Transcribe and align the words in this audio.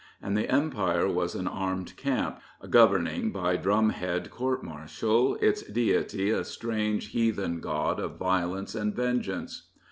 And 0.19 0.35
the 0.35 0.49
Empire 0.51 1.07
was 1.07 1.35
an 1.35 1.45
armed 1.47 1.95
camp, 1.95 2.39
governing 2.71 3.31
by 3.31 3.55
drum 3.55 3.91
head 3.91 4.31
court 4.31 4.63
martial, 4.63 5.35
its 5.39 5.61
deity 5.61 6.31
a 6.31 6.43
strange 6.43 7.09
heathen 7.11 7.59
god 7.59 7.99
of 7.99 8.17
violence 8.17 8.73
and 8.73 8.95
vengeance. 8.95 9.69